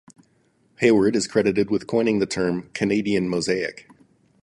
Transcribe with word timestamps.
Hayward 0.77 1.15
is 1.15 1.27
credited 1.27 1.69
with 1.69 1.85
coining 1.85 2.17
the 2.17 2.25
term 2.25 2.71
"Canadian 2.73 3.29
mosaic". 3.29 3.87